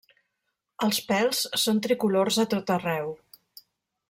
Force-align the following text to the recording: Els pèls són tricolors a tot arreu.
Els 0.87 1.01
pèls 1.11 1.43
són 1.67 1.83
tricolors 1.89 2.43
a 2.45 2.49
tot 2.55 2.75
arreu. 2.81 3.15